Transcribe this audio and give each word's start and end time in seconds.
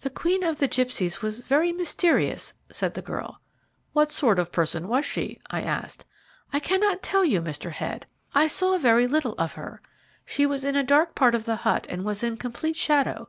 "The 0.00 0.08
Queen 0.08 0.42
of 0.42 0.58
the 0.58 0.68
Gipsies 0.68 1.20
was 1.20 1.40
very 1.42 1.70
mysterious," 1.70 2.54
said 2.70 2.94
the 2.94 3.02
girl. 3.02 3.42
"What 3.92 4.10
sort 4.10 4.38
of 4.38 4.50
person 4.52 4.88
was 4.88 5.04
she?" 5.04 5.38
I 5.50 5.60
asked. 5.60 6.06
"I 6.50 6.60
cannot 6.60 7.02
tell 7.02 7.26
you, 7.26 7.42
Mr. 7.42 7.70
Head; 7.72 8.06
I 8.34 8.46
saw 8.46 8.78
very 8.78 9.06
little 9.06 9.34
of 9.36 9.52
her. 9.60 9.82
She 10.24 10.46
was 10.46 10.64
in 10.64 10.76
a 10.76 10.82
dark 10.82 11.14
part 11.14 11.34
of 11.34 11.44
the 11.44 11.56
hut 11.56 11.84
and 11.90 12.04
was 12.06 12.22
in 12.22 12.38
complete 12.38 12.76
shadow. 12.76 13.28